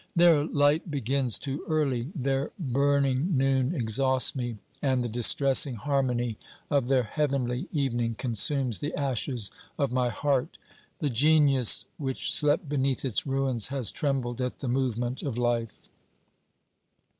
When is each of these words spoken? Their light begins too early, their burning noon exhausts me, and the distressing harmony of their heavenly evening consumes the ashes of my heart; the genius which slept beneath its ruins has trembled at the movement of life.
Their 0.15 0.45
light 0.45 0.89
begins 0.89 1.37
too 1.37 1.63
early, 1.67 2.11
their 2.15 2.49
burning 2.57 3.37
noon 3.37 3.75
exhausts 3.75 4.35
me, 4.35 4.57
and 4.81 5.03
the 5.03 5.07
distressing 5.07 5.75
harmony 5.75 6.37
of 6.71 6.87
their 6.87 7.03
heavenly 7.03 7.67
evening 7.71 8.15
consumes 8.15 8.79
the 8.79 8.95
ashes 8.95 9.51
of 9.77 9.91
my 9.91 10.09
heart; 10.09 10.57
the 11.01 11.09
genius 11.11 11.85
which 11.99 12.31
slept 12.33 12.67
beneath 12.67 13.05
its 13.05 13.27
ruins 13.27 13.67
has 13.67 13.91
trembled 13.91 14.41
at 14.41 14.57
the 14.57 14.67
movement 14.67 15.21
of 15.21 15.37
life. 15.37 15.79